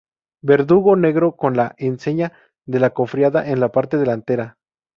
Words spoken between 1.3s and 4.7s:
con la enseña de la Cofradía en la parte delantera.